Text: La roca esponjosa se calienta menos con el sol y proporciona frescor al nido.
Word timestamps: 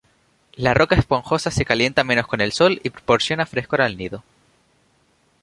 La 0.55 0.73
roca 0.73 0.95
esponjosa 0.95 1.51
se 1.51 1.63
calienta 1.63 2.03
menos 2.03 2.25
con 2.25 2.41
el 2.41 2.53
sol 2.53 2.81
y 2.83 2.89
proporciona 2.89 3.45
frescor 3.45 3.81
al 3.81 3.97
nido. 3.97 4.23